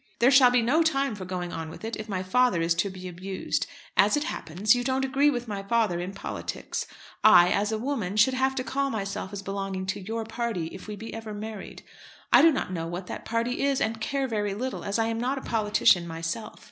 [0.17, 2.89] There shall be no time for going on with it, if my father is to
[2.89, 3.67] be abused.
[3.95, 6.87] As it happens, you don't agree with my father in politics.
[7.23, 10.87] I, as a woman, should have to call myself as belonging to your party, if
[10.87, 11.83] we be ever married.
[12.33, 15.19] I do not know what that party is, and care very little, as I am
[15.19, 16.59] not a politician myself.